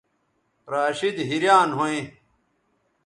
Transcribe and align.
راشدحیریان 0.71 1.69
ھویں 1.77 2.01